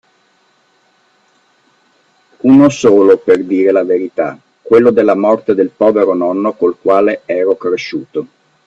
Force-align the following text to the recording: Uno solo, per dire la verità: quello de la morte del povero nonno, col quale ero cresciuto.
Uno 2.41 2.69
solo, 2.71 3.17
per 3.19 3.43
dire 3.43 3.69
la 3.71 3.83
verità: 3.83 4.35
quello 4.63 4.89
de 4.89 5.03
la 5.03 5.13
morte 5.13 5.53
del 5.53 5.69
povero 5.69 6.15
nonno, 6.15 6.53
col 6.53 6.75
quale 6.81 7.21
ero 7.25 7.55
cresciuto. 7.55 8.27